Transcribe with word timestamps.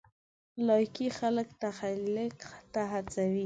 لایکي 0.67 1.07
خلک 1.19 1.47
تخلیق 1.63 2.39
ته 2.73 2.81
هڅوي. 2.91 3.39